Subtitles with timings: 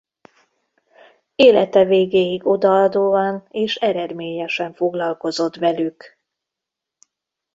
[1.35, 6.17] Élete végéig odaadóan és eredményesen foglalkozott velük.